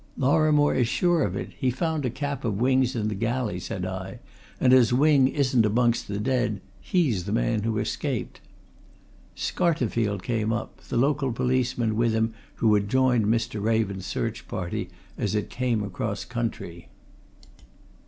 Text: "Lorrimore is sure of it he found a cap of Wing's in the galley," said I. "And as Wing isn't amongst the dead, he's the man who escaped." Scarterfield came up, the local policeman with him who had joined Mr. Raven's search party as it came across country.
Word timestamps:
"Lorrimore 0.17 0.73
is 0.75 0.87
sure 0.87 1.21
of 1.21 1.35
it 1.35 1.51
he 1.55 1.69
found 1.69 2.07
a 2.07 2.09
cap 2.09 2.43
of 2.43 2.59
Wing's 2.59 2.95
in 2.95 3.07
the 3.07 3.13
galley," 3.13 3.59
said 3.59 3.85
I. 3.85 4.17
"And 4.59 4.73
as 4.73 4.91
Wing 4.91 5.27
isn't 5.27 5.63
amongst 5.63 6.07
the 6.07 6.17
dead, 6.17 6.59
he's 6.79 7.25
the 7.25 7.31
man 7.31 7.61
who 7.61 7.77
escaped." 7.77 8.41
Scarterfield 9.35 10.23
came 10.23 10.51
up, 10.51 10.77
the 10.85 10.97
local 10.97 11.31
policeman 11.31 11.95
with 11.95 12.13
him 12.13 12.33
who 12.55 12.73
had 12.73 12.89
joined 12.89 13.27
Mr. 13.27 13.61
Raven's 13.61 14.07
search 14.07 14.47
party 14.47 14.89
as 15.19 15.35
it 15.35 15.51
came 15.51 15.83
across 15.83 16.25
country. 16.25 16.89